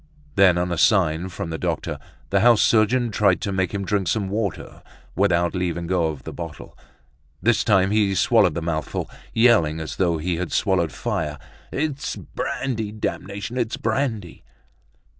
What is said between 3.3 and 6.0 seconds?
to make him drink some water without leaving